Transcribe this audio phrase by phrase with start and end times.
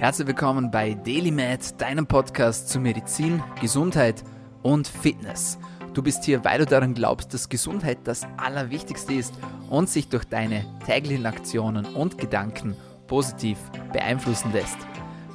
[0.00, 4.24] Herzlich willkommen bei DailyMed, deinem Podcast zu Medizin, Gesundheit
[4.62, 5.58] und Fitness.
[5.92, 9.34] Du bist hier, weil du daran glaubst, dass Gesundheit das Allerwichtigste ist
[9.68, 12.74] und sich durch deine täglichen Aktionen und Gedanken
[13.08, 13.58] positiv
[13.92, 14.78] beeinflussen lässt.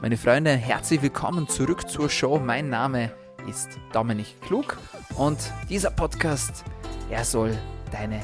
[0.01, 2.39] Meine Freunde, herzlich willkommen zurück zur Show.
[2.43, 3.11] Mein Name
[3.47, 4.79] ist Dominik Klug
[5.15, 5.37] und
[5.69, 6.63] dieser Podcast,
[7.11, 7.55] er soll
[7.91, 8.19] deine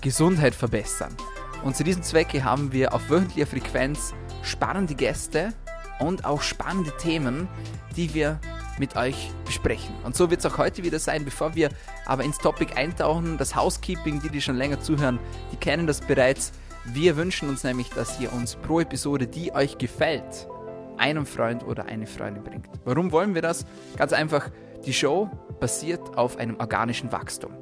[0.00, 1.16] Gesundheit verbessern.
[1.64, 4.14] Und zu diesem Zwecke haben wir auf wöchentlicher Frequenz
[4.44, 5.52] spannende Gäste
[6.00, 7.48] und auch spannende Themen,
[7.96, 8.40] die wir
[8.78, 9.94] mit euch besprechen.
[10.04, 11.24] Und so wird es auch heute wieder sein.
[11.24, 11.68] Bevor wir
[12.06, 15.20] aber ins Topic eintauchen, das Housekeeping, die, die schon länger zuhören,
[15.52, 16.52] die kennen das bereits.
[16.86, 20.48] Wir wünschen uns nämlich, dass ihr uns pro Episode, die euch gefällt,
[20.96, 22.68] einen Freund oder eine Freundin bringt.
[22.84, 23.66] Warum wollen wir das?
[23.96, 24.50] Ganz einfach,
[24.86, 27.52] die Show basiert auf einem organischen Wachstum.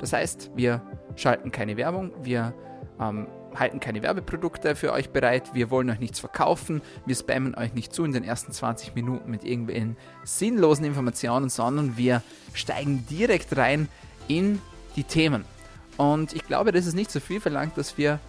[0.00, 0.80] Das heißt, wir
[1.16, 2.54] schalten keine Werbung, wir
[3.00, 7.74] ähm, halten keine Werbeprodukte für euch bereit, wir wollen euch nichts verkaufen, wir spammen euch
[7.74, 13.56] nicht zu in den ersten 20 Minuten mit irgendwelchen sinnlosen Informationen, sondern wir steigen direkt
[13.56, 13.88] rein
[14.28, 14.60] in
[14.96, 15.44] die Themen.
[15.96, 18.20] Und ich glaube, das ist nicht so viel verlangt, dass wir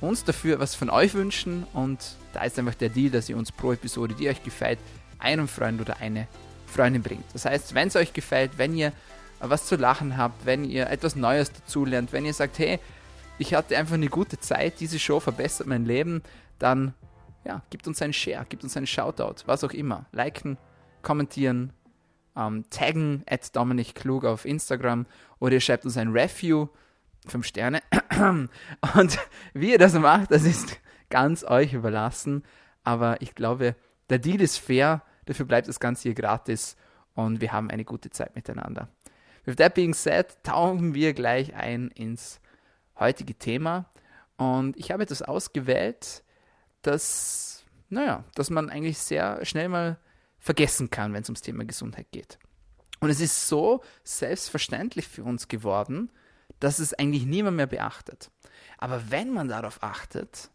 [0.00, 1.98] uns dafür was von euch wünschen und
[2.32, 4.78] da ist einfach der Deal, dass ihr uns pro Episode, die euch gefällt,
[5.18, 6.28] einen Freund oder eine
[6.66, 7.24] Freundin bringt.
[7.32, 8.92] Das heißt, wenn es euch gefällt, wenn ihr
[9.40, 12.78] was zu lachen habt, wenn ihr etwas Neues dazulernt, wenn ihr sagt, hey,
[13.38, 16.22] ich hatte einfach eine gute Zeit, diese Show verbessert mein Leben,
[16.58, 16.94] dann
[17.44, 20.06] ja, gibt uns einen Share, gibt uns einen Shoutout, was auch immer.
[20.12, 20.58] Liken,
[21.02, 21.72] kommentieren,
[22.36, 25.06] ähm, taggen at Dominik Klug auf Instagram
[25.38, 26.68] oder ihr schreibt uns ein Review,
[27.26, 27.80] 5 Sterne.
[28.94, 29.18] Und
[29.54, 30.78] wie ihr das macht, das ist
[31.10, 32.44] ganz euch überlassen.
[32.84, 33.76] Aber ich glaube,
[34.10, 36.76] der Deal ist fair, dafür bleibt das Ganze hier gratis
[37.14, 38.88] und wir haben eine gute Zeit miteinander.
[39.44, 42.40] With that being said, tauchen wir gleich ein ins
[42.98, 43.90] heutige Thema.
[44.36, 46.22] Und ich habe etwas ausgewählt,
[46.82, 49.98] das, naja, dass man eigentlich sehr schnell mal
[50.38, 52.38] vergessen kann, wenn es ums Thema Gesundheit geht.
[53.00, 56.10] Und es ist so selbstverständlich für uns geworden,
[56.60, 58.30] dass es eigentlich niemand mehr beachtet.
[58.78, 60.50] Aber wenn man darauf achtet,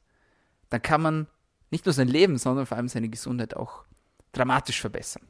[0.70, 1.28] dann kann man
[1.70, 3.86] nicht nur sein Leben, sondern vor allem seine Gesundheit auch
[4.32, 5.28] dramatisch verbessern.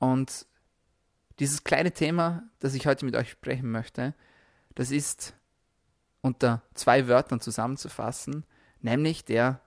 [0.00, 0.46] Und
[1.38, 4.14] dieses kleine Thema, das ich heute mit euch sprechen möchte,
[4.74, 5.34] das ist
[6.20, 8.44] unter zwei Wörtern zusammenzufassen,
[8.80, 9.60] nämlich der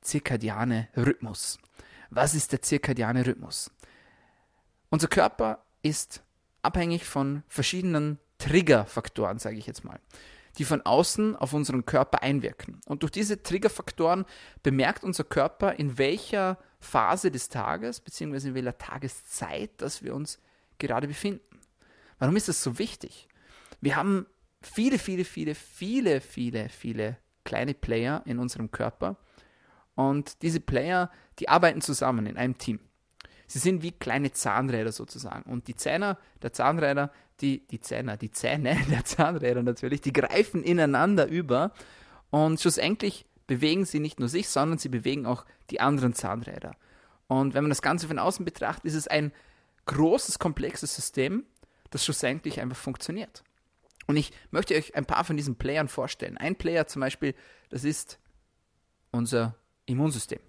[0.00, 1.58] zirkadiane Rhythmus.
[2.10, 3.70] Was ist der zirkadiane Rhythmus?
[4.90, 6.22] Unser Körper ist
[6.62, 10.00] abhängig von verschiedenen Triggerfaktoren, sage ich jetzt mal,
[10.56, 12.80] die von außen auf unseren Körper einwirken.
[12.86, 14.24] Und durch diese Triggerfaktoren
[14.62, 18.48] bemerkt unser Körper, in welcher Phase des Tages bzw.
[18.48, 20.40] in welcher Tageszeit, dass wir uns
[20.78, 21.60] gerade befinden.
[22.18, 23.28] Warum ist das so wichtig?
[23.80, 24.26] Wir haben
[24.60, 29.16] viele, viele, viele, viele, viele, viele kleine Player in unserem Körper.
[29.94, 32.80] Und diese Player, die arbeiten zusammen in einem Team.
[33.46, 35.50] Sie sind wie kleine Zahnräder sozusagen.
[35.50, 37.10] Und die Zähne der Zahnräder,
[37.40, 41.72] die, die Zähne, die Zähne der Zahnräder natürlich, die greifen ineinander über.
[42.30, 46.76] Und schlussendlich bewegen sie nicht nur sich, sondern sie bewegen auch die anderen Zahnräder.
[47.26, 49.32] Und wenn man das Ganze von außen betrachtet, ist es ein
[49.86, 51.44] großes, komplexes System,
[51.90, 53.42] das schlussendlich einfach funktioniert.
[54.08, 56.38] Und ich möchte euch ein paar von diesen Playern vorstellen.
[56.38, 57.34] Ein Player zum Beispiel,
[57.68, 58.18] das ist
[59.10, 59.54] unser
[59.84, 60.40] Immunsystem.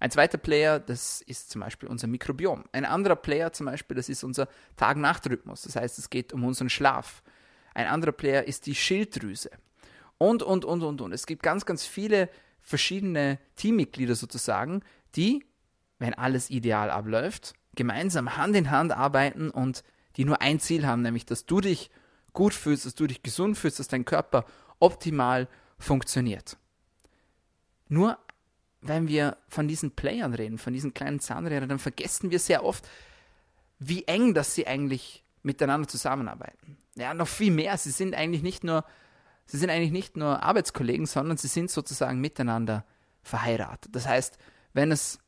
[0.00, 2.64] Ein zweiter Player, das ist zum Beispiel unser Mikrobiom.
[2.72, 5.62] Ein anderer Player zum Beispiel, das ist unser Tag-Nacht-Rhythmus.
[5.62, 7.22] Das heißt, es geht um unseren Schlaf.
[7.72, 9.50] Ein anderer Player ist die Schilddrüse.
[10.18, 11.12] Und, und, und, und, und.
[11.12, 12.28] Es gibt ganz, ganz viele
[12.60, 14.82] verschiedene Teammitglieder sozusagen,
[15.14, 15.44] die,
[16.00, 19.84] wenn alles ideal abläuft, gemeinsam Hand in Hand arbeiten und
[20.16, 21.90] die nur ein Ziel haben, nämlich dass du dich
[22.34, 24.44] gut fühlst, dass du dich gesund fühlst, dass dein Körper
[24.78, 26.58] optimal funktioniert.
[27.88, 28.18] Nur
[28.82, 32.86] wenn wir von diesen Playern reden, von diesen kleinen Zahnrädern, dann vergessen wir sehr oft,
[33.78, 36.76] wie eng dass sie eigentlich miteinander zusammenarbeiten.
[36.96, 37.76] Ja, noch viel mehr.
[37.78, 38.84] Sie sind eigentlich nicht nur,
[39.46, 42.84] sie sind eigentlich nicht nur Arbeitskollegen, sondern sie sind sozusagen miteinander
[43.22, 43.94] verheiratet.
[43.94, 44.38] Das heißt,
[44.74, 45.18] wenn es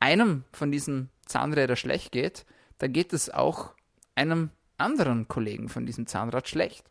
[0.00, 2.44] einem von diesen Zahnrädern schlecht geht,
[2.78, 3.74] dann geht es auch
[4.14, 6.84] einem anderen Kollegen von diesem Zahnrad schlecht.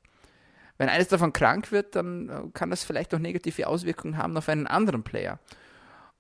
[0.78, 4.50] Wenn eines davon krank wird, dann äh, kann das vielleicht auch negative Auswirkungen haben auf
[4.50, 5.40] einen anderen Player.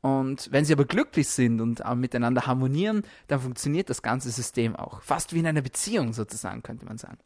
[0.01, 4.75] Und wenn sie aber glücklich sind und äh, miteinander harmonieren, dann funktioniert das ganze System
[4.75, 5.01] auch.
[5.01, 7.18] Fast wie in einer Beziehung sozusagen, könnte man sagen.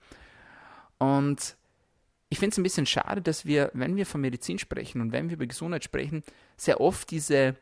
[1.00, 1.58] Und
[2.30, 5.30] ich finde es ein bisschen schade, dass wir, wenn wir von Medizin sprechen und wenn
[5.30, 6.24] wir über Gesundheit sprechen,
[6.56, 7.56] sehr oft diese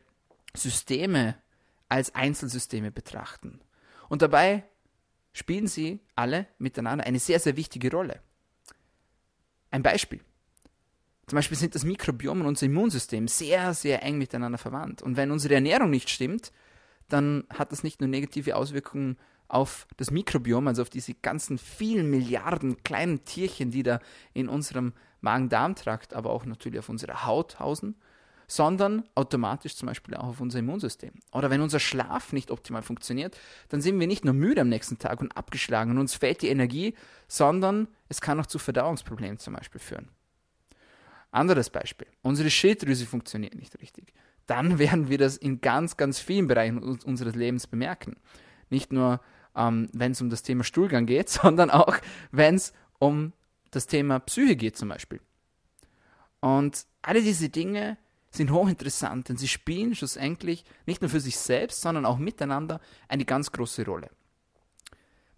[0.54, 1.36] Systeme
[1.88, 3.60] als Einzelsysteme betrachten.
[4.08, 4.64] Und dabei
[5.36, 8.20] spielen sie alle miteinander eine sehr, sehr wichtige Rolle.
[9.70, 10.20] Ein Beispiel.
[11.26, 15.02] Zum Beispiel sind das Mikrobiom und unser Immunsystem sehr, sehr eng miteinander verwandt.
[15.02, 16.52] Und wenn unsere Ernährung nicht stimmt,
[17.08, 22.08] dann hat das nicht nur negative Auswirkungen auf das Mikrobiom, also auf diese ganzen vielen
[22.08, 24.00] Milliarden kleinen Tierchen, die da
[24.32, 27.96] in unserem Magen-Darm-Trakt, aber auch natürlich auf unserer Haut hausen,
[28.46, 31.12] sondern automatisch zum Beispiel auch auf unser Immunsystem.
[31.32, 33.36] Oder wenn unser Schlaf nicht optimal funktioniert,
[33.68, 36.48] dann sind wir nicht nur müde am nächsten Tag und abgeschlagen und uns fehlt die
[36.48, 36.94] Energie,
[37.28, 40.08] sondern es kann auch zu Verdauungsproblemen zum Beispiel führen.
[41.30, 42.06] Anderes Beispiel.
[42.22, 44.12] Unsere Schilddrüse funktioniert nicht richtig.
[44.46, 48.16] Dann werden wir das in ganz, ganz vielen Bereichen unseres Lebens bemerken.
[48.70, 49.20] Nicht nur,
[49.54, 51.96] ähm, wenn es um das Thema Stuhlgang geht, sondern auch,
[52.30, 53.32] wenn es um
[53.70, 55.20] das Thema Psyche geht zum Beispiel.
[56.40, 57.98] Und alle diese Dinge
[58.36, 63.24] sind hochinteressant, denn sie spielen schlussendlich nicht nur für sich selbst, sondern auch miteinander eine
[63.24, 64.10] ganz große Rolle.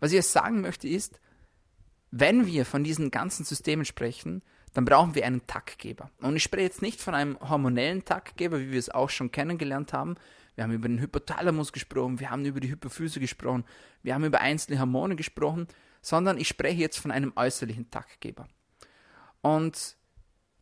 [0.01, 1.21] Was ich jetzt sagen möchte ist,
[2.11, 4.43] wenn wir von diesen ganzen Systemen sprechen,
[4.75, 6.11] dann brauchen wir einen Taktgeber.
[6.21, 9.93] Und ich spreche jetzt nicht von einem hormonellen Taktgeber, wie wir es auch schon kennengelernt
[9.93, 10.17] haben.
[10.55, 13.65] Wir haben über den Hypothalamus gesprochen, wir haben über die Hypophyse gesprochen,
[14.03, 15.69] wir haben über einzelne Hormone gesprochen,
[16.01, 18.49] sondern ich spreche jetzt von einem äußerlichen Taktgeber.
[19.41, 19.97] Und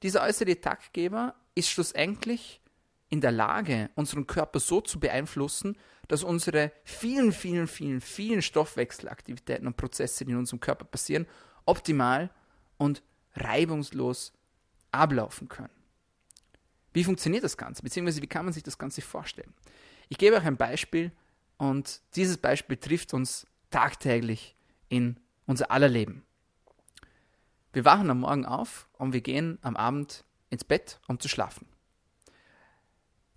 [0.02, 2.61] dieser äußerliche Taktgeber ist schlussendlich
[3.08, 5.76] in der Lage, unseren Körper so zu beeinflussen,
[6.06, 11.26] dass unsere vielen, vielen, vielen, vielen Stoffwechselaktivitäten und Prozesse, die in unserem Körper passieren,
[11.64, 12.31] optimal
[12.79, 13.03] und
[13.35, 14.32] reibungslos
[14.93, 15.70] ablaufen können.
[16.93, 17.82] Wie funktioniert das Ganze?
[17.82, 19.53] Beziehungsweise wie kann man sich das Ganze vorstellen?
[20.08, 21.12] Ich gebe euch ein Beispiel
[21.58, 24.56] und dieses Beispiel trifft uns tagtäglich
[24.88, 26.25] in unser aller Leben.
[27.73, 31.66] Wir wachen am Morgen auf und wir gehen am Abend ins Bett, um zu schlafen.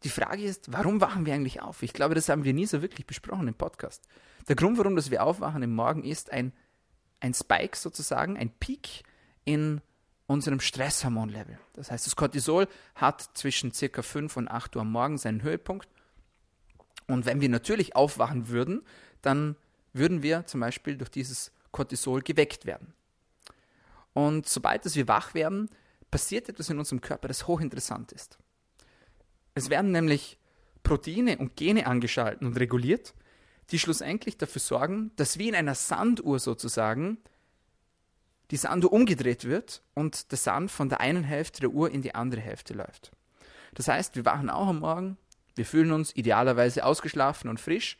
[0.03, 1.83] Die Frage ist, warum wachen wir eigentlich auf?
[1.83, 4.07] Ich glaube, das haben wir nie so wirklich besprochen im Podcast.
[4.47, 6.53] Der Grund, warum dass wir aufwachen im Morgen, ist ein,
[7.19, 9.03] ein Spike sozusagen, ein Peak
[9.43, 9.81] in
[10.25, 11.59] unserem Stresshormonlevel.
[11.73, 15.89] Das heißt, das Cortisol hat zwischen circa 5 und 8 Uhr am Morgen seinen Höhepunkt.
[17.07, 18.83] Und wenn wir natürlich aufwachen würden,
[19.21, 19.55] dann
[19.91, 22.93] würden wir zum Beispiel durch dieses Cortisol geweckt werden.
[24.13, 25.69] Und sobald wir wach werden,
[26.11, 28.37] passiert etwas in unserem Körper, das hochinteressant ist.
[29.53, 30.37] Es werden nämlich
[30.83, 33.13] Proteine und Gene angeschaltet und reguliert,
[33.71, 37.17] die schlussendlich dafür sorgen, dass wie in einer Sanduhr sozusagen
[38.51, 42.15] die Sanduhr umgedreht wird und der Sand von der einen Hälfte der Uhr in die
[42.15, 43.11] andere Hälfte läuft.
[43.75, 45.17] Das heißt, wir wachen auch am Morgen,
[45.55, 47.97] wir fühlen uns idealerweise ausgeschlafen und frisch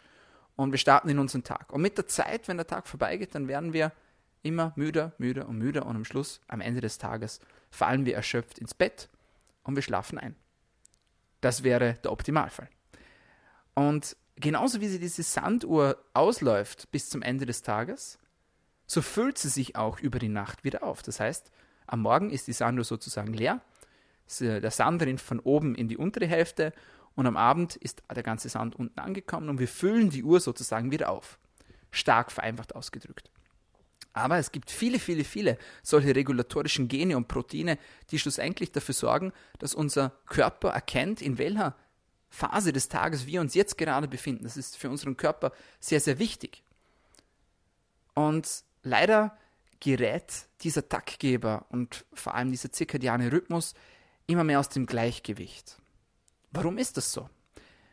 [0.55, 1.71] und wir starten in unseren Tag.
[1.71, 3.91] Und mit der Zeit, wenn der Tag vorbeigeht, dann werden wir
[4.41, 7.39] immer müder, müder und müder und am Schluss, am Ende des Tages,
[7.69, 9.09] fallen wir erschöpft ins Bett
[9.63, 10.35] und wir schlafen ein.
[11.41, 12.69] Das wäre der Optimalfall.
[13.73, 18.19] Und genauso wie sie diese Sanduhr ausläuft bis zum Ende des Tages,
[18.85, 21.01] so füllt sie sich auch über die Nacht wieder auf.
[21.03, 21.51] Das heißt,
[21.87, 23.61] am Morgen ist die Sanduhr sozusagen leer,
[24.39, 26.73] der Sand rinnt von oben in die untere Hälfte
[27.15, 30.91] und am Abend ist der ganze Sand unten angekommen und wir füllen die Uhr sozusagen
[30.91, 31.39] wieder auf.
[31.91, 33.31] Stark vereinfacht ausgedrückt.
[34.13, 37.77] Aber es gibt viele, viele, viele solche regulatorischen Gene und Proteine,
[38.11, 41.75] die schlussendlich dafür sorgen, dass unser Körper erkennt, in welcher
[42.29, 44.43] Phase des Tages wir uns jetzt gerade befinden.
[44.43, 46.63] Das ist für unseren Körper sehr, sehr wichtig.
[48.13, 49.37] Und leider
[49.79, 53.73] gerät dieser Taktgeber und vor allem dieser zirkadiane Rhythmus
[54.27, 55.77] immer mehr aus dem Gleichgewicht.
[56.51, 57.29] Warum ist das so?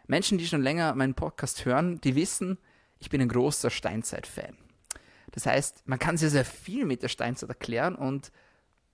[0.07, 2.59] Menschen, die schon länger meinen Podcast hören, die wissen,
[2.99, 4.57] ich bin ein großer Steinzeit-Fan.
[5.37, 8.33] Das heißt, man kann sehr, sehr viel mit der Steinzeit erklären und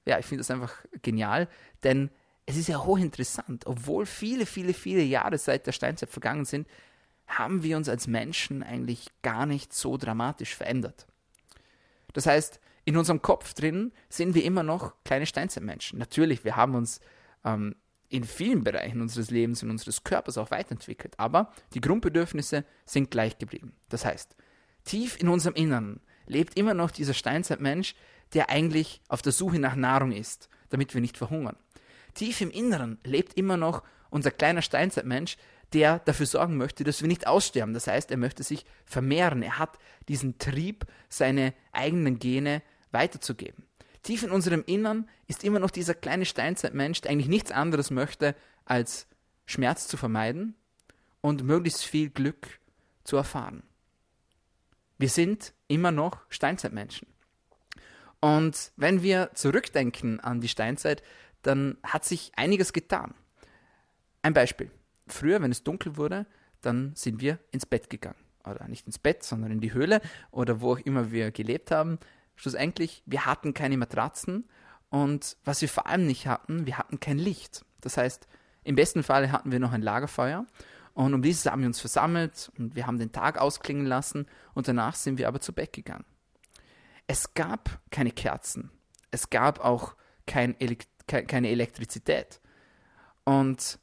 [0.04, 1.48] ja, ich finde das einfach genial,
[1.84, 2.10] denn
[2.46, 3.64] es ist ja hochinteressant.
[3.64, 6.66] Obwohl viele, viele, viele Jahre seit der Steinzeit vergangen sind,
[7.28, 11.06] haben wir uns als Menschen eigentlich gar nicht so dramatisch verändert.
[12.12, 16.00] Das heißt, in unserem Kopf drin sind wir immer noch kleine Steinzeitmenschen.
[16.00, 16.98] Natürlich, wir haben uns
[17.44, 17.76] ähm,
[18.08, 23.38] in vielen Bereichen unseres Lebens und unseres Körpers auch weiterentwickelt, aber die Grundbedürfnisse sind gleich
[23.38, 23.76] geblieben.
[23.90, 24.34] Das heißt,
[24.82, 27.94] tief in unserem Inneren lebt immer noch dieser Steinzeitmensch,
[28.34, 31.56] der eigentlich auf der Suche nach Nahrung ist, damit wir nicht verhungern.
[32.14, 35.36] Tief im Inneren lebt immer noch unser kleiner Steinzeitmensch,
[35.72, 37.74] der dafür sorgen möchte, dass wir nicht aussterben.
[37.74, 39.42] Das heißt, er möchte sich vermehren.
[39.42, 43.64] Er hat diesen Trieb, seine eigenen Gene weiterzugeben.
[44.02, 48.34] Tief in unserem Innern ist immer noch dieser kleine Steinzeitmensch, der eigentlich nichts anderes möchte,
[48.64, 49.06] als
[49.46, 50.54] Schmerz zu vermeiden
[51.20, 52.60] und möglichst viel Glück
[53.04, 53.62] zu erfahren.
[55.02, 57.08] Wir sind immer noch Steinzeitmenschen.
[58.20, 61.02] Und wenn wir zurückdenken an die Steinzeit,
[61.42, 63.12] dann hat sich einiges getan.
[64.22, 64.70] Ein Beispiel.
[65.08, 66.24] Früher, wenn es dunkel wurde,
[66.60, 68.14] dann sind wir ins Bett gegangen.
[68.44, 71.98] Oder nicht ins Bett, sondern in die Höhle oder wo auch immer wir gelebt haben.
[72.36, 74.48] Schlussendlich, wir hatten keine Matratzen
[74.88, 77.64] und was wir vor allem nicht hatten, wir hatten kein Licht.
[77.80, 78.28] Das heißt,
[78.62, 80.46] im besten Fall hatten wir noch ein Lagerfeuer
[80.94, 84.68] Und um dieses haben wir uns versammelt und wir haben den Tag ausklingen lassen und
[84.68, 86.04] danach sind wir aber zu Bett gegangen.
[87.06, 88.70] Es gab keine Kerzen.
[89.10, 89.96] Es gab auch
[90.26, 92.40] kein Elekt keine Elektrizität.
[93.24, 93.78] Und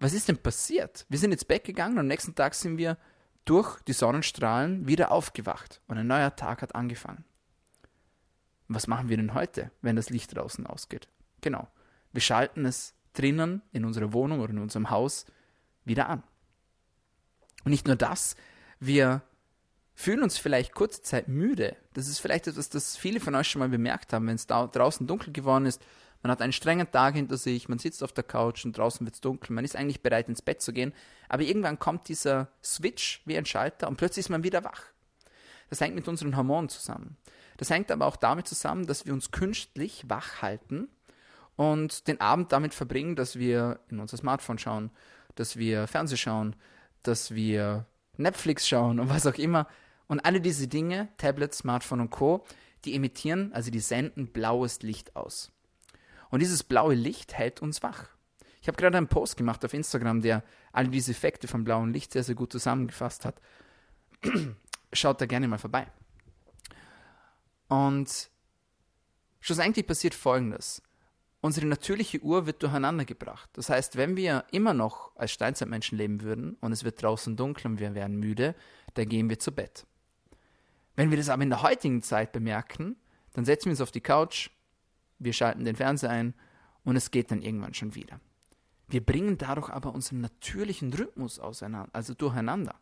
[0.00, 1.06] was ist denn passiert?
[1.08, 2.98] Wir sind ins Bett gegangen und am nächsten Tag sind wir
[3.44, 7.24] durch die Sonnenstrahlen wieder aufgewacht und ein neuer Tag hat angefangen.
[8.68, 11.08] Was machen wir denn heute, wenn das Licht draußen ausgeht?
[11.42, 11.68] Genau,
[12.12, 15.26] wir schalten es drinnen in unserer Wohnung oder in unserem Haus
[15.84, 16.22] wieder an.
[17.64, 18.36] Und nicht nur das,
[18.80, 19.22] wir
[19.94, 21.76] fühlen uns vielleicht kurze Zeit müde.
[21.94, 24.66] Das ist vielleicht etwas, das viele von euch schon mal bemerkt haben, wenn es da
[24.66, 25.80] draußen dunkel geworden ist.
[26.22, 29.14] Man hat einen strengen Tag hinter sich, man sitzt auf der Couch und draußen wird
[29.14, 30.94] es dunkel, man ist eigentlich bereit ins Bett zu gehen,
[31.28, 34.84] aber irgendwann kommt dieser Switch wie ein Schalter und plötzlich ist man wieder wach.
[35.68, 37.18] Das hängt mit unseren Hormonen zusammen.
[37.58, 40.88] Das hängt aber auch damit zusammen, dass wir uns künstlich wach halten
[41.56, 44.90] und den Abend damit verbringen, dass wir in unser Smartphone schauen,
[45.34, 46.56] dass wir Fernseh schauen,
[47.02, 47.86] dass wir
[48.16, 49.66] Netflix schauen und was auch immer.
[50.06, 52.44] Und alle diese Dinge, Tablet, Smartphone und Co.,
[52.84, 55.50] die emittieren, also die senden blaues Licht aus.
[56.30, 58.08] Und dieses blaue Licht hält uns wach.
[58.60, 62.12] Ich habe gerade einen Post gemacht auf Instagram, der all diese Effekte vom blauen Licht
[62.12, 63.40] sehr, sehr gut zusammengefasst hat.
[64.92, 65.86] Schaut da gerne mal vorbei.
[67.68, 68.30] Und
[69.40, 70.82] schlussendlich passiert Folgendes
[71.44, 73.50] unsere natürliche Uhr wird durcheinander gebracht.
[73.52, 77.66] Das heißt, wenn wir immer noch als Steinzeitmenschen leben würden und es wird draußen dunkel
[77.66, 78.54] und wir werden müde,
[78.94, 79.86] dann gehen wir zu Bett.
[80.96, 82.96] Wenn wir das aber in der heutigen Zeit bemerken,
[83.34, 84.48] dann setzen wir uns auf die Couch,
[85.18, 86.32] wir schalten den Fernseher ein
[86.82, 88.20] und es geht dann irgendwann schon wieder.
[88.88, 92.74] Wir bringen dadurch aber unseren natürlichen Rhythmus auseinander, also durcheinander.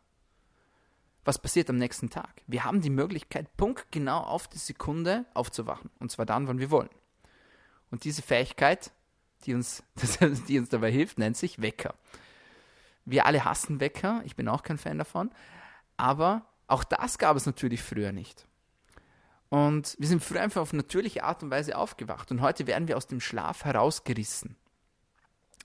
[1.25, 2.43] Was passiert am nächsten Tag?
[2.47, 5.91] Wir haben die Möglichkeit, punktgenau auf die Sekunde aufzuwachen.
[5.99, 6.89] Und zwar dann, wann wir wollen.
[7.93, 8.91] Und diese Fähigkeit,
[9.45, 9.83] die uns,
[10.47, 11.93] die uns dabei hilft, nennt sich Wecker.
[13.05, 15.29] Wir alle hassen Wecker, ich bin auch kein Fan davon,
[15.95, 18.47] aber auch das gab es natürlich früher nicht.
[19.49, 22.97] Und wir sind früher einfach auf natürliche Art und Weise aufgewacht und heute werden wir
[22.97, 24.55] aus dem Schlaf herausgerissen.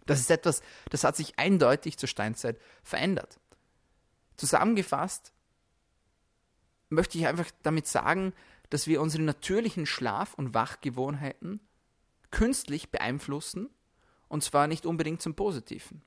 [0.05, 3.41] Das ist etwas, das hat sich eindeutig zur Steinzeit verändert.
[4.37, 5.33] Zusammengefasst
[6.91, 8.35] möchte ich einfach damit sagen,
[8.69, 11.63] dass wir unsere natürlichen Schlaf- und Wachgewohnheiten
[12.31, 13.71] künstlich beeinflussen
[14.29, 16.03] und zwar nicht unbedingt zum Positiven.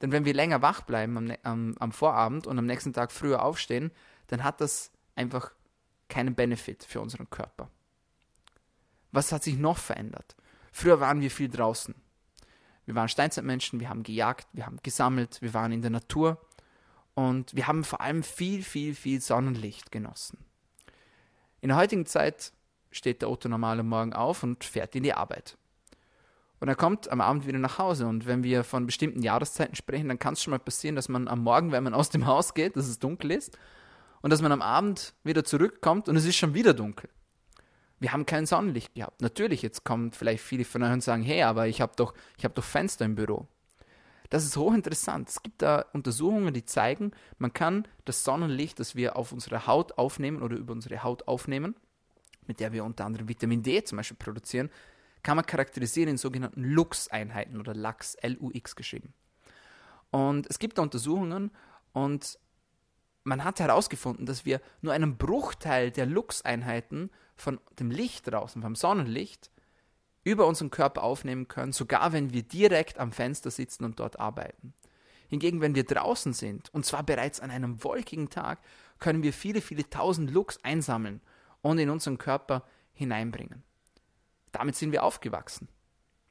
[0.00, 3.42] Denn wenn wir länger wach bleiben am, am, am, Vorabend und am nächsten Tag früher
[3.42, 3.90] aufstehen,
[4.26, 5.52] dann hat das einfach
[6.08, 7.70] keinen Benefit für unseren Körper.
[9.12, 10.36] Was hat sich noch verändert?
[10.72, 11.94] Früher waren wir viel draußen.
[12.84, 16.44] Wir waren Steinzeitmenschen, wir haben gejagt, wir haben gesammelt, wir waren in der Natur
[17.14, 20.44] und wir haben vor allem viel, viel, viel Sonnenlicht genossen.
[21.60, 22.52] In der heutigen Zeit
[22.94, 25.56] steht der Otto normal am Morgen auf und fährt in die Arbeit.
[26.60, 28.06] Und er kommt am Abend wieder nach Hause.
[28.06, 31.28] Und wenn wir von bestimmten Jahreszeiten sprechen, dann kann es schon mal passieren, dass man
[31.28, 33.58] am Morgen, wenn man aus dem Haus geht, dass es dunkel ist,
[34.22, 37.10] und dass man am Abend wieder zurückkommt und es ist schon wieder dunkel.
[38.00, 39.20] Wir haben kein Sonnenlicht gehabt.
[39.20, 42.54] Natürlich, jetzt kommen vielleicht viele von euch und sagen, hey, aber ich habe doch, hab
[42.54, 43.46] doch Fenster im Büro.
[44.30, 45.28] Das ist hochinteressant.
[45.28, 49.98] Es gibt da Untersuchungen, die zeigen, man kann das Sonnenlicht, das wir auf unsere Haut
[49.98, 51.74] aufnehmen oder über unsere Haut aufnehmen,
[52.46, 54.70] mit der wir unter anderem Vitamin D zum Beispiel produzieren,
[55.22, 59.14] kann man charakterisieren in sogenannten Lux-Einheiten oder LUX, L-U-X geschrieben.
[60.10, 61.50] Und es gibt da Untersuchungen
[61.92, 62.38] und
[63.24, 68.76] man hat herausgefunden, dass wir nur einen Bruchteil der Lux-Einheiten von dem Licht draußen, vom
[68.76, 69.50] Sonnenlicht,
[70.24, 74.72] über unseren Körper aufnehmen können, sogar wenn wir direkt am Fenster sitzen und dort arbeiten.
[75.28, 78.60] Hingegen, wenn wir draußen sind, und zwar bereits an einem wolkigen Tag,
[78.98, 81.20] können wir viele, viele tausend Lux einsammeln
[81.64, 83.62] und in unseren Körper hineinbringen.
[84.52, 85.68] Damit sind wir aufgewachsen.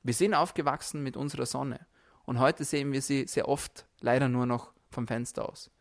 [0.03, 1.87] Wir sind aufgewachsen mit unserer Sonne.
[2.23, 5.71] Und heute sehen wir sie sehr oft leider nur noch vom Fenster aus.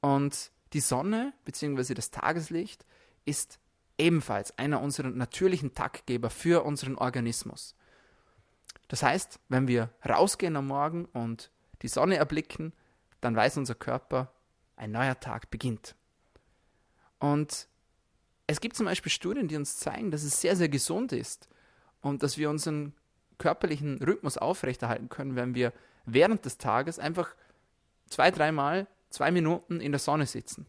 [0.00, 1.92] Und die Sonne bzw.
[1.92, 2.86] das Tageslicht
[3.26, 3.60] ist
[3.98, 7.76] ebenfalls einer unserer natürlichen Taktgeber für unseren Organismus.
[8.88, 11.50] Das heißt, wenn wir rausgehen am Morgen und
[11.82, 12.72] die Sonne erblicken,
[13.20, 14.32] dann weiß unser Körper,
[14.76, 15.94] ein neuer Tag beginnt.
[17.18, 17.68] Und
[18.52, 21.48] es gibt zum Beispiel Studien, die uns zeigen, dass es sehr, sehr gesund ist
[22.02, 22.94] und dass wir unseren
[23.38, 25.72] körperlichen Rhythmus aufrechterhalten können, wenn wir
[26.04, 27.34] während des Tages einfach
[28.08, 30.66] zwei, dreimal, zwei Minuten in der Sonne sitzen.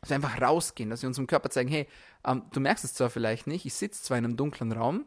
[0.00, 1.88] Dass wir einfach rausgehen, dass wir unserem Körper zeigen, hey,
[2.24, 5.04] ähm, du merkst es zwar vielleicht nicht, ich sitze zwar in einem dunklen Raum,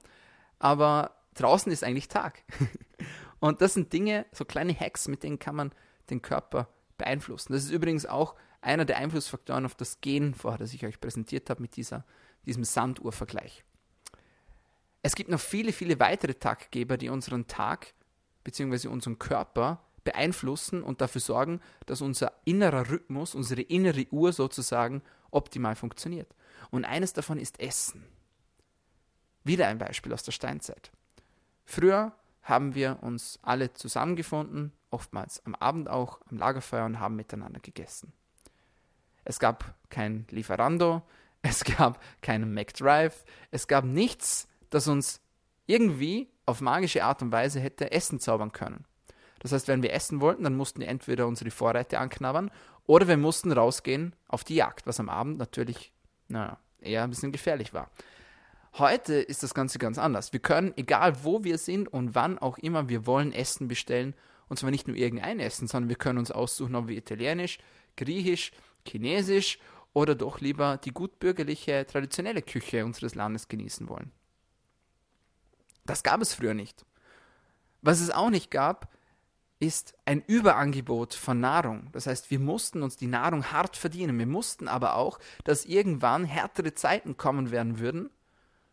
[0.60, 2.44] aber draußen ist eigentlich Tag.
[3.40, 5.72] und das sind Dinge, so kleine Hacks, mit denen kann man
[6.10, 7.54] den Körper beeinflussen.
[7.54, 8.36] Das ist übrigens auch
[8.66, 12.06] einer der Einflussfaktoren auf das Gen vorher, das ich euch präsentiert habe mit dieser,
[12.46, 13.64] diesem Sanduhrvergleich.
[15.02, 17.94] Es gibt noch viele, viele weitere Taggeber, die unseren Tag
[18.44, 18.88] bzw.
[18.88, 25.76] unseren Körper beeinflussen und dafür sorgen, dass unser innerer Rhythmus, unsere innere Uhr sozusagen optimal
[25.76, 26.34] funktioniert.
[26.72, 28.04] Und eines davon ist Essen.
[29.44, 30.92] Wieder ein Beispiel aus der Steinzeit.
[31.66, 37.60] Früher haben wir uns alle zusammengefunden, oftmals am Abend auch, am Lagerfeuer und haben miteinander
[37.60, 38.14] gegessen.
[39.26, 41.02] Es gab kein Lieferando,
[41.42, 45.22] es gab keinen McDrive, es gab nichts, das uns
[45.68, 48.86] irgendwie auf magische Art und Weise hätte Essen zaubern können.
[49.40, 52.50] Das heißt, wenn wir essen wollten, dann mussten wir entweder unsere Vorräte anknabbern
[52.88, 55.92] oder wir mussten rausgehen auf die Jagd, was am Abend natürlich
[56.28, 57.90] naja, eher ein bisschen gefährlich war.
[58.78, 60.34] Heute ist das Ganze ganz anders.
[60.34, 64.14] Wir können, egal wo wir sind und wann auch immer wir wollen, Essen bestellen.
[64.50, 67.58] Und zwar nicht nur irgendein Essen, sondern wir können uns aussuchen, ob wir italienisch,
[67.96, 68.52] griechisch,
[68.88, 69.60] chinesisch
[69.94, 74.12] oder doch lieber die gutbürgerliche, traditionelle Küche unseres Landes genießen wollen.
[75.86, 76.86] Das gab es früher nicht.
[77.82, 78.92] Was es auch nicht gab,
[79.60, 81.90] ist ein Überangebot von Nahrung.
[81.92, 84.20] Das heißt, wir mussten uns die Nahrung hart verdienen.
[84.20, 88.10] Wir mussten aber auch, dass irgendwann härtere Zeiten kommen werden würden,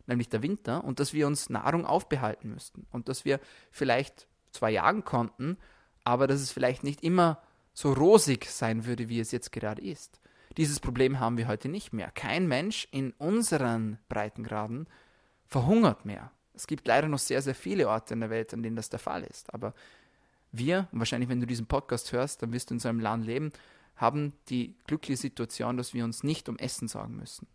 [0.06, 2.86] nämlich der Winter, und dass wir uns Nahrung aufbehalten müssten.
[2.90, 3.38] Und dass wir
[3.70, 5.56] vielleicht zwar jagen konnten,
[6.04, 7.40] aber dass es vielleicht nicht immer
[7.74, 10.20] so rosig sein würde, wie es jetzt gerade ist.
[10.56, 12.10] Dieses Problem haben wir heute nicht mehr.
[12.10, 14.86] Kein Mensch in unseren Breitengraden
[15.46, 16.30] verhungert mehr.
[16.54, 18.98] Es gibt leider noch sehr, sehr viele Orte in der Welt, an denen das der
[18.98, 19.52] Fall ist.
[19.54, 19.72] Aber
[20.50, 23.52] wir, wahrscheinlich wenn du diesen Podcast hörst, dann wirst du in so einem Land leben,
[23.96, 27.46] haben die glückliche Situation, dass wir uns nicht um Essen sorgen müssen.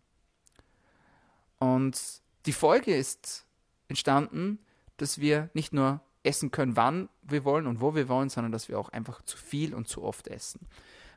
[1.58, 2.00] Und
[2.46, 3.46] die Folge ist
[3.88, 4.58] entstanden,
[4.96, 8.68] dass wir nicht nur essen können, wann wir wollen und wo wir wollen, sondern dass
[8.68, 10.66] wir auch einfach zu viel und zu oft essen.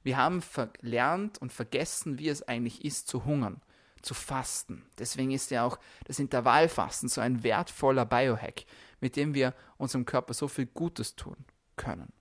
[0.03, 3.61] Wir haben verlernt und vergessen, wie es eigentlich ist, zu hungern
[4.01, 4.83] zu fasten.
[4.97, 8.65] Deswegen ist ja auch das Intervallfasten so ein wertvoller Biohack,
[8.99, 11.37] mit dem wir unserem Körper so viel Gutes tun
[11.75, 12.11] können.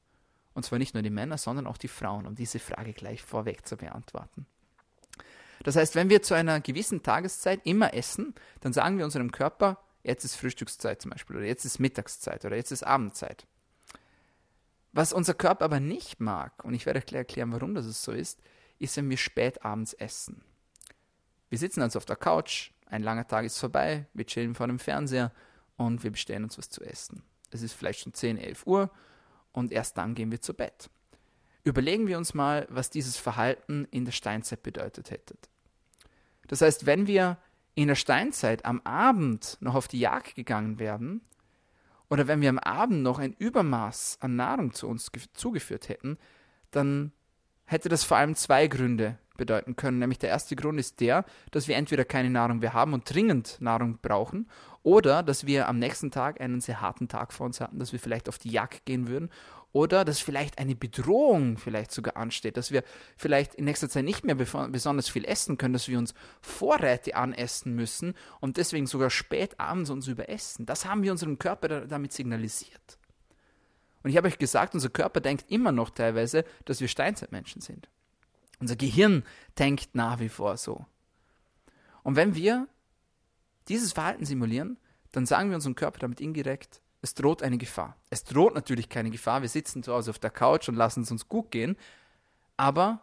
[0.54, 3.66] Und zwar nicht nur die Männer, sondern auch die Frauen, um diese Frage gleich vorweg
[3.66, 4.46] zu beantworten.
[5.62, 9.78] Das heißt, wenn wir zu einer gewissen Tageszeit immer essen, dann sagen wir unserem Körper,
[10.02, 13.47] jetzt ist Frühstückszeit zum Beispiel, oder jetzt ist Mittagszeit, oder jetzt ist Abendzeit.
[14.93, 18.41] Was unser Körper aber nicht mag, und ich werde gleich erklären, warum das so ist,
[18.78, 20.43] ist, wenn wir spät abends essen.
[21.49, 24.78] Wir sitzen also auf der Couch, ein langer Tag ist vorbei, wir chillen vor dem
[24.78, 25.32] Fernseher
[25.76, 27.23] und wir bestellen uns was zu essen.
[27.50, 28.91] Es ist vielleicht schon 10, 11 Uhr
[29.52, 30.91] und erst dann gehen wir zu Bett.
[31.63, 35.36] Überlegen wir uns mal, was dieses Verhalten in der Steinzeit bedeutet hätte.
[36.49, 37.39] Das heißt, wenn wir
[37.82, 41.21] in der Steinzeit am Abend noch auf die Jagd gegangen wären,
[42.08, 46.19] oder wenn wir am Abend noch ein Übermaß an Nahrung zu uns zugeführt hätten,
[46.73, 47.12] dann
[47.66, 50.00] hätte das vor allem zwei Gründe bedeuten können.
[50.00, 53.58] Nämlich der erste Grund ist der, dass wir entweder keine Nahrung mehr haben und dringend
[53.60, 54.49] Nahrung brauchen,
[54.82, 58.00] oder dass wir am nächsten Tag einen sehr harten Tag vor uns hatten, dass wir
[58.00, 59.30] vielleicht auf die Jagd gehen würden,
[59.73, 62.83] oder dass vielleicht eine Bedrohung vielleicht sogar ansteht, dass wir
[63.17, 67.75] vielleicht in nächster Zeit nicht mehr besonders viel essen können, dass wir uns Vorräte anessen
[67.75, 70.67] müssen und deswegen sogar spät abends uns überessen.
[70.67, 72.99] Das haben wir unserem Körper damit signalisiert.
[74.02, 77.89] Und ich habe euch gesagt, unser Körper denkt immer noch teilweise, dass wir Steinzeitmenschen sind.
[78.59, 79.25] Unser Gehirn
[79.59, 80.87] denkt nach wie vor so.
[82.02, 82.67] Und wenn wir
[83.69, 84.78] dieses Verhalten simulieren,
[85.13, 87.97] dann sagen wir unserem Körper damit indirekt, es droht eine Gefahr.
[88.10, 89.43] Es droht natürlich keine Gefahr.
[89.43, 91.76] Wir sitzen zu Hause auf der Couch und lassen es uns gut gehen.
[92.56, 93.00] Aber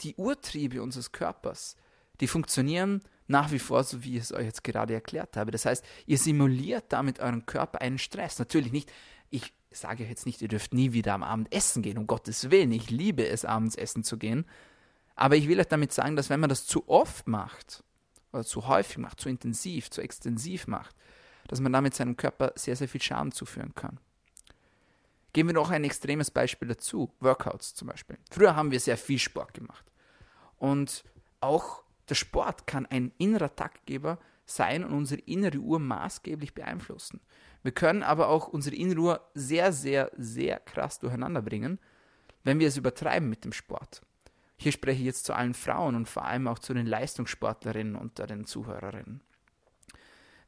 [0.00, 1.76] die Urtriebe unseres Körpers,
[2.20, 5.52] die funktionieren nach wie vor, so wie ich es euch jetzt gerade erklärt habe.
[5.52, 8.40] Das heißt, ihr simuliert damit euren Körper einen Stress.
[8.40, 8.90] Natürlich nicht,
[9.30, 12.72] ich sage jetzt nicht, ihr dürft nie wieder am Abend essen gehen, um Gottes Willen.
[12.72, 14.46] Ich liebe es, abends essen zu gehen.
[15.14, 17.84] Aber ich will euch damit sagen, dass wenn man das zu oft macht,
[18.32, 20.96] oder zu häufig macht, zu intensiv, zu extensiv macht,
[21.50, 23.98] dass man damit seinem Körper sehr, sehr viel Schaden zuführen kann.
[25.32, 28.18] Geben wir noch ein extremes Beispiel dazu, Workouts zum Beispiel.
[28.30, 29.84] Früher haben wir sehr viel Sport gemacht.
[30.58, 31.02] Und
[31.40, 37.20] auch der Sport kann ein innerer Taktgeber sein und unsere innere Uhr maßgeblich beeinflussen.
[37.64, 41.80] Wir können aber auch unsere innere Uhr sehr, sehr, sehr krass durcheinander bringen,
[42.44, 44.02] wenn wir es übertreiben mit dem Sport.
[44.56, 48.28] Hier spreche ich jetzt zu allen Frauen und vor allem auch zu den Leistungssportlerinnen unter
[48.28, 49.20] den Zuhörerinnen.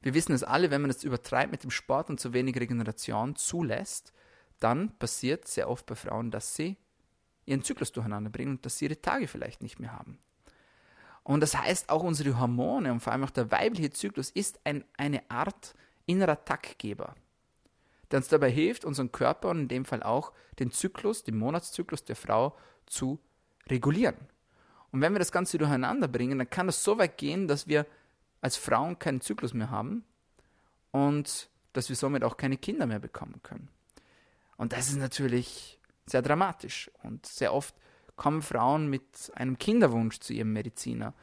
[0.02, 3.36] Wir wissen es alle, wenn man es übertreibt mit dem Sport und zu wenig Regeneration
[3.36, 4.12] zulässt,
[4.58, 6.76] dann passiert sehr oft bei Frauen, dass sie
[7.46, 10.18] ihren Zyklus durcheinander bringen und dass sie ihre Tage vielleicht nicht mehr haben.
[11.24, 14.84] Und das heißt, auch unsere Hormone und vor allem auch der weibliche Zyklus ist ein,
[14.96, 15.74] eine Art
[16.06, 17.14] innerer Taktgeber,
[18.10, 22.04] der uns dabei hilft, unseren Körper und in dem Fall auch den Zyklus, den Monatszyklus
[22.04, 23.20] der Frau zu
[23.68, 24.16] regulieren.
[24.90, 27.86] Und wenn wir das Ganze durcheinander bringen, dann kann das so weit gehen, dass wir
[28.42, 30.04] als Frauen keinen Zyklus mehr haben
[30.90, 33.68] und dass wir somit auch keine Kinder mehr bekommen können.
[34.58, 36.90] Und das ist natürlich sehr dramatisch.
[37.02, 37.74] Und sehr oft
[38.16, 41.14] kommen Frauen mit einem Kinderwunsch zu ihrem Mediziner.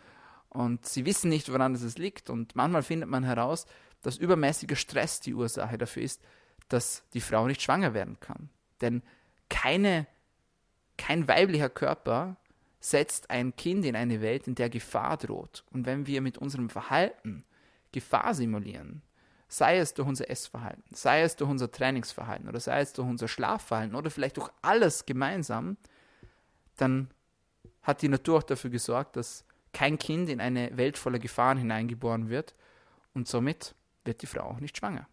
[0.50, 2.30] Und sie wissen nicht, woran es liegt.
[2.30, 3.68] Und manchmal findet man heraus,
[4.02, 6.22] dass übermäßiger Stress die Ursache dafür ist,
[6.70, 8.50] dass die Frau nicht schwanger werden kann.
[8.82, 9.04] Denn
[9.50, 10.08] keine,
[10.98, 12.38] kein weiblicher Körper
[12.80, 15.64] setzt ein Kind in eine Welt, in der Gefahr droht.
[15.72, 17.44] Und wenn wir mit unserem Verhalten
[17.92, 19.02] Gefahr simulieren,
[19.48, 23.28] sei es durch unser Essverhalten, sei es durch unser Trainingsverhalten oder sei es durch unser
[23.28, 25.78] Schlafverhalten oder vielleicht durch alles gemeinsam,
[26.78, 27.10] dann
[27.82, 32.30] hat die Natur auch dafür gesorgt, dass kein Kind in eine Welt voller Gefahren hineingeboren
[32.30, 32.56] wird
[33.14, 35.08] und somit wird die Frau auch nicht schwanger.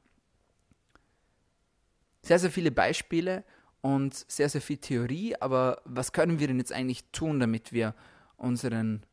[2.22, 3.44] Sehr, sehr viele Beispiele
[3.80, 7.94] und sehr, sehr viel Theorie, aber was können wir denn jetzt eigentlich tun, damit wir
[8.36, 9.04] unseren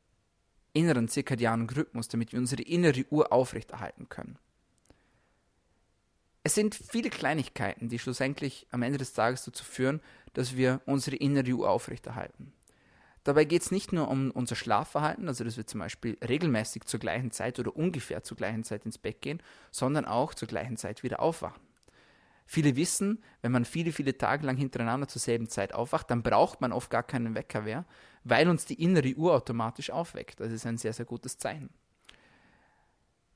[0.74, 4.38] inneren zirkadianen Rhythmus, damit wir unsere innere Uhr aufrechterhalten können?
[6.46, 10.02] Es sind viele Kleinigkeiten, die schlussendlich am Ende des Tages dazu führen,
[10.34, 12.52] dass wir unsere innere Uhr aufrechterhalten.
[13.24, 17.00] Dabei geht es nicht nur um unser Schlafverhalten, also dass wir zum Beispiel regelmäßig zur
[17.00, 21.04] gleichen Zeit oder ungefähr zur gleichen Zeit ins Bett gehen, sondern auch zur gleichen Zeit
[21.04, 21.62] wieder aufwachen.
[22.46, 26.62] Viele wissen, wenn man viele, viele Tage lang hintereinander zur selben Zeit aufwacht, dann braucht
[26.62, 27.86] man oft gar keinen Wecker mehr,
[28.24, 30.40] weil uns die innere Uhr automatisch aufweckt.
[30.40, 31.70] Das ist ein sehr, sehr gutes Zeichen.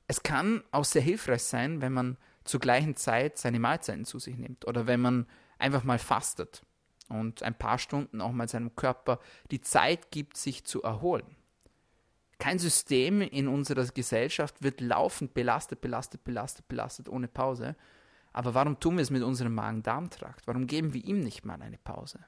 [0.06, 4.36] Es kann auch sehr hilfreich sein, wenn man zur gleichen Zeit seine Mahlzeiten zu sich
[4.36, 5.26] nimmt oder wenn man
[5.58, 6.62] einfach mal fastet
[7.08, 9.18] und ein paar Stunden auch mal seinem Körper
[9.50, 11.36] die Zeit gibt, sich zu erholen.
[12.38, 17.74] Kein System in unserer Gesellschaft wird laufend belastet, belastet, belastet, belastet ohne Pause.
[18.38, 20.46] Aber warum tun wir es mit unserem Magen-Darm-Trakt?
[20.46, 22.20] Warum geben wir ihm nicht mal eine Pause?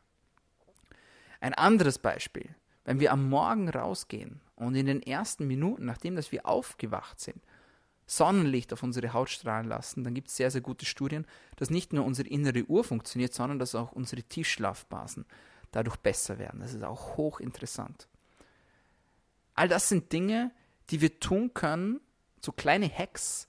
[1.39, 2.53] Ein anderes Beispiel,
[2.85, 7.41] wenn wir am Morgen rausgehen und in den ersten Minuten, nachdem dass wir aufgewacht sind,
[8.07, 11.93] Sonnenlicht auf unsere Haut strahlen lassen, dann gibt es sehr, sehr gute Studien, dass nicht
[11.93, 15.27] nur unsere innere Uhr funktioniert, sondern dass auch unsere Tiefschlafbasen
[15.71, 16.59] dadurch besser werden.
[16.59, 18.09] Das ist auch hochinteressant.
[19.55, 20.51] All das sind Dinge,
[20.91, 22.01] die wir tun können,
[22.45, 23.47] so kleine Hacks,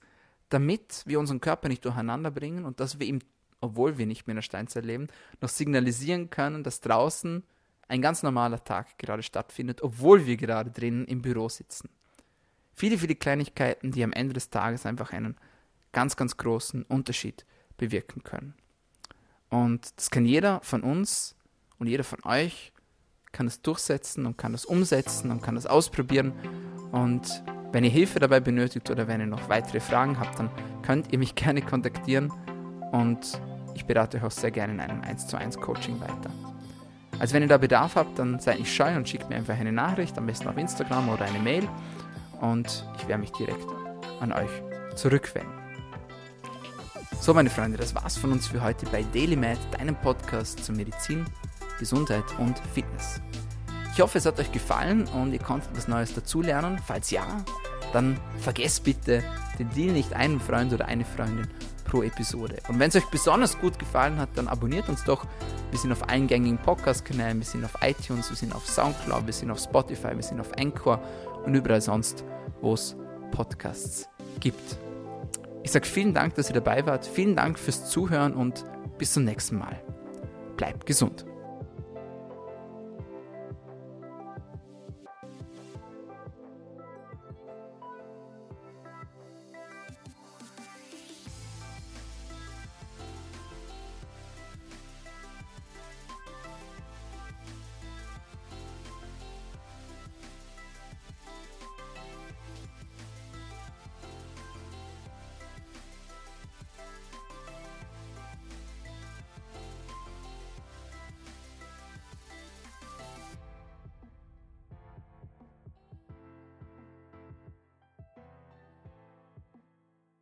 [0.52, 3.20] damit wir unseren Körper nicht durcheinander bringen und dass wir ihm,
[3.60, 5.08] obwohl wir nicht mehr in der Steinzeit leben,
[5.40, 7.42] noch signalisieren können, dass draußen
[7.88, 11.88] ein ganz normaler Tag gerade stattfindet, obwohl wir gerade drinnen im Büro sitzen.
[12.74, 15.36] Viele, viele Kleinigkeiten, die am Ende des Tages einfach einen
[15.92, 17.44] ganz, ganz großen Unterschied
[17.76, 18.54] bewirken können.
[19.48, 21.36] Und das kann jeder von uns
[21.78, 22.71] und jeder von euch
[23.32, 26.32] kann es durchsetzen und kann es umsetzen und kann es ausprobieren.
[26.92, 27.42] Und
[27.72, 30.50] wenn ihr Hilfe dabei benötigt oder wenn ihr noch weitere Fragen habt, dann
[30.82, 32.32] könnt ihr mich gerne kontaktieren
[32.92, 33.40] und
[33.74, 36.30] ich berate euch auch sehr gerne in einem 1 zu 1 Coaching weiter.
[37.18, 39.72] Also wenn ihr da Bedarf habt, dann seid nicht scheu und schickt mir einfach eine
[39.72, 41.68] Nachricht, am besten auf Instagram oder eine Mail
[42.40, 43.66] und ich werde mich direkt
[44.20, 44.50] an euch
[44.96, 45.52] zurückwenden.
[47.20, 51.24] So, meine Freunde, das war's von uns für heute bei DailyMed, deinem Podcast zu Medizin,
[51.82, 53.20] Gesundheit und Fitness.
[53.92, 56.80] Ich hoffe, es hat euch gefallen und ihr konntet was Neues dazulernen.
[56.86, 57.26] Falls ja,
[57.92, 59.24] dann vergesst bitte
[59.58, 61.48] den Deal nicht einem Freund oder eine Freundin
[61.84, 62.58] pro Episode.
[62.68, 65.26] Und wenn es euch besonders gut gefallen hat, dann abonniert uns doch.
[65.72, 69.50] Wir sind auf eingängigen Podcast-Kanälen, wir sind auf iTunes, wir sind auf Soundcloud, wir sind
[69.50, 71.02] auf Spotify, wir sind auf Anchor
[71.44, 72.24] und überall sonst,
[72.60, 72.96] wo es
[73.32, 74.78] Podcasts gibt.
[75.64, 77.04] Ich sage vielen Dank, dass ihr dabei wart.
[77.04, 78.64] Vielen Dank fürs Zuhören und
[78.98, 79.82] bis zum nächsten Mal.
[80.56, 81.26] Bleibt gesund.